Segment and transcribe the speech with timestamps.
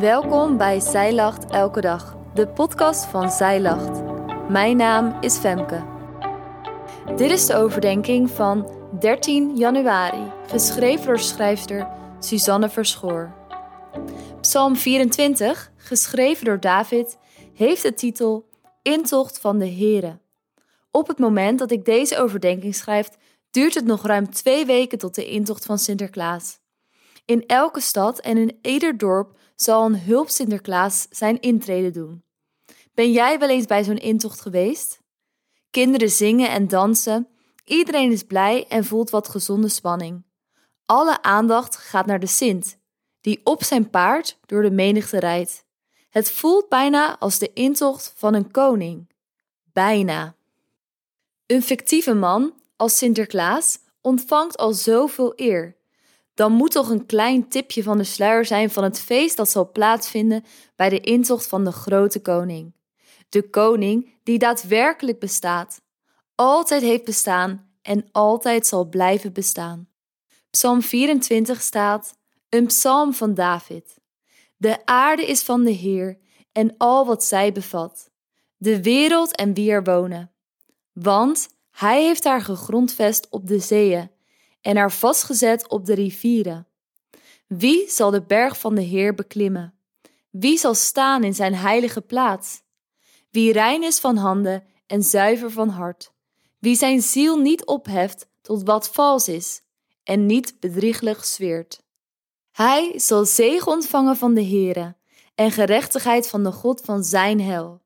[0.00, 4.02] Welkom bij Zij Lacht Elke Dag, de podcast van Zij Lacht.
[4.48, 5.84] Mijn naam is Femke.
[7.16, 8.70] Dit is de overdenking van
[9.00, 11.88] 13 januari, geschreven door schrijfster
[12.18, 13.34] Suzanne Verschoor.
[14.40, 17.18] Psalm 24, geschreven door David,
[17.54, 18.48] heeft de titel
[18.82, 20.18] Intocht van de Here.
[20.90, 23.08] Op het moment dat ik deze overdenking schrijf,
[23.50, 26.58] duurt het nog ruim twee weken tot de intocht van Sinterklaas.
[27.26, 32.24] In elke stad en in ieder dorp zal een hulp Sinterklaas zijn intrede doen.
[32.94, 35.00] Ben jij wel eens bij zo'n intocht geweest?
[35.70, 37.28] Kinderen zingen en dansen,
[37.64, 40.24] iedereen is blij en voelt wat gezonde spanning.
[40.84, 42.78] Alle aandacht gaat naar de Sint,
[43.20, 45.64] die op zijn paard door de menigte rijdt.
[46.08, 49.10] Het voelt bijna als de intocht van een koning.
[49.72, 50.34] Bijna.
[51.46, 55.76] Een fictieve man, als Sinterklaas, ontvangt al zoveel eer.
[56.36, 59.70] Dan moet toch een klein tipje van de sluier zijn van het feest dat zal
[59.70, 60.44] plaatsvinden
[60.74, 62.74] bij de intocht van de grote koning.
[63.28, 65.80] De koning die daadwerkelijk bestaat,
[66.34, 69.88] altijd heeft bestaan en altijd zal blijven bestaan.
[70.50, 73.98] Psalm 24 staat: Een psalm van David.
[74.56, 76.18] De aarde is van de Heer
[76.52, 78.10] en al wat zij bevat,
[78.56, 80.32] de wereld en wie er wonen.
[80.92, 84.10] Want hij heeft haar gegrondvest op de zeeën
[84.66, 86.66] en haar vastgezet op de rivieren.
[87.46, 89.74] Wie zal de berg van de Heer beklimmen?
[90.30, 92.62] Wie zal staan in zijn heilige plaats?
[93.30, 96.12] Wie rein is van handen en zuiver van hart,
[96.58, 99.62] wie zijn ziel niet opheft tot wat vals is
[100.02, 101.82] en niet bedrieglijk zweert.
[102.52, 104.96] Hij zal zegen ontvangen van de Heere
[105.34, 107.82] en gerechtigheid van de God van zijn hel.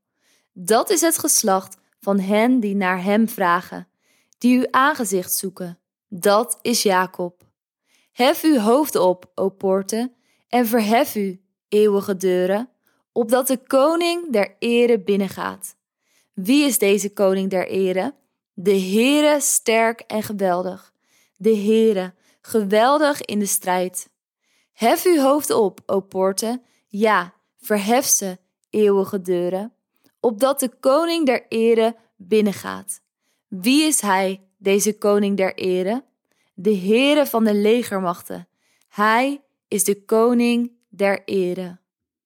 [0.52, 3.88] Dat is het geslacht van hen die naar hem vragen,
[4.38, 5.80] die uw aangezicht zoeken.
[6.12, 7.42] Dat is Jacob.
[8.12, 10.14] Hef uw hoofd op, o poorten,
[10.48, 12.68] en verhef u, eeuwige deuren,
[13.12, 15.76] opdat de koning der ere binnengaat.
[16.32, 18.14] Wie is deze koning der ere?
[18.54, 20.92] De Heere sterk en geweldig.
[21.36, 24.10] De Heere, geweldig in de strijd.
[24.72, 28.38] Hef uw hoofd op, o poorten, ja, verhef ze,
[28.70, 29.72] eeuwige deuren,
[30.20, 33.00] opdat de koning der ere binnengaat.
[33.48, 36.08] Wie is hij, deze koning der ere?
[36.62, 38.48] De Heere van de legermachten.
[38.88, 41.78] Hij is de koning der ere.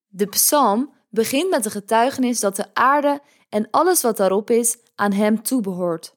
[0.07, 5.11] De psalm begint met de getuigenis dat de aarde en alles wat daarop is aan
[5.11, 6.15] hem toebehoort.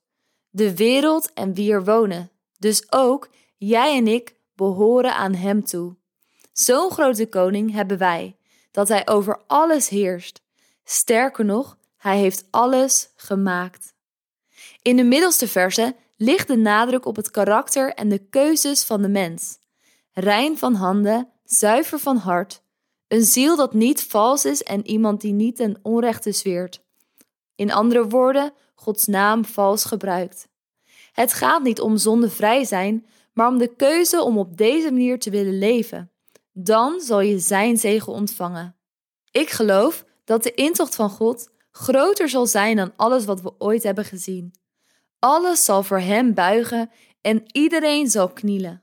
[0.51, 2.31] De wereld en wie er wonen.
[2.59, 5.97] Dus ook jij en ik behoren aan hem toe.
[6.53, 8.37] Zo'n grote koning hebben wij,
[8.71, 10.43] dat hij over alles heerst.
[10.85, 13.95] Sterker nog, hij heeft alles gemaakt.
[14.83, 19.09] In de middelste verse ligt de nadruk op het karakter en de keuzes van de
[19.09, 19.59] mens.
[20.13, 22.63] Rein van handen, zuiver van hart,
[23.09, 26.85] een ziel dat niet vals is en iemand die niet ten onrechte zweert.
[27.55, 30.49] In andere woorden, Gods naam vals gebruikt.
[31.13, 35.31] Het gaat niet om zondevrij zijn, maar om de keuze om op deze manier te
[35.31, 36.11] willen leven.
[36.53, 38.77] Dan zal je Zijn zegen ontvangen.
[39.31, 43.83] Ik geloof dat de intocht van God groter zal zijn dan alles wat we ooit
[43.83, 44.55] hebben gezien.
[45.19, 46.91] Alles zal voor Hem buigen
[47.21, 48.83] en iedereen zal knielen.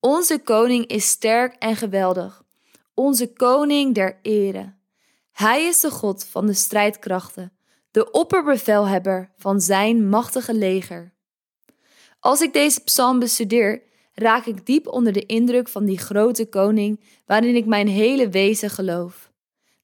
[0.00, 2.42] Onze koning is sterk en geweldig,
[2.94, 4.74] onze koning der ere.
[5.32, 7.52] Hij is de God van de strijdkrachten,
[7.90, 11.12] de opperbevelhebber van zijn machtige leger.
[12.20, 13.82] Als ik deze psalm bestudeer,
[14.14, 18.70] raak ik diep onder de indruk van die grote koning waarin ik mijn hele wezen
[18.70, 19.30] geloof.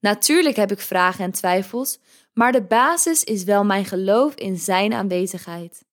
[0.01, 1.99] Natuurlijk heb ik vragen en twijfels,
[2.39, 5.85] maar de basis is wel mijn geloof in Zijn aanwezigheid.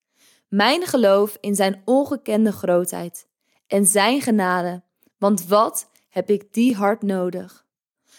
[0.48, 3.28] Mijn geloof in Zijn ongekende grootheid
[3.68, 4.84] en Zijn genade,
[5.18, 7.66] want wat heb ik die hard nodig?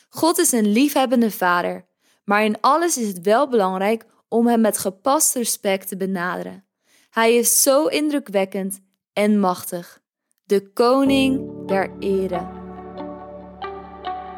[0.09, 1.87] God is een liefhebbende vader,
[2.25, 6.65] maar in alles is het wel belangrijk om Hem met gepast respect te benaderen.
[7.11, 8.81] Hij is zo indrukwekkend
[9.13, 10.01] en machtig,
[10.45, 12.49] de koning der ere.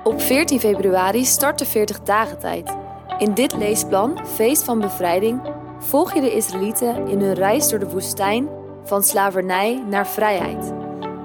[0.04, 2.87] Op 14 februari start de 40 dagen tijd.
[3.18, 5.40] In dit leesplan, Feest van Bevrijding,
[5.78, 8.48] volg je de Israëlieten in hun reis door de woestijn
[8.84, 10.72] van slavernij naar vrijheid.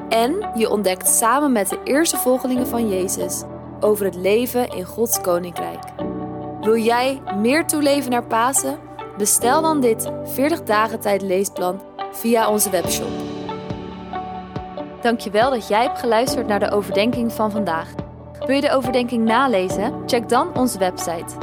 [0.09, 3.43] En je ontdekt samen met de eerste volgelingen van Jezus
[3.79, 5.83] over het leven in Gods koninkrijk.
[6.61, 8.79] Wil jij meer toeleven naar Pasen?
[9.17, 11.81] Bestel dan dit 40 dagen tijd leesplan
[12.11, 13.11] via onze webshop.
[15.01, 17.93] Dankjewel dat jij hebt geluisterd naar de overdenking van vandaag.
[18.45, 19.93] Wil je de overdenking nalezen?
[20.05, 21.42] Check dan onze website.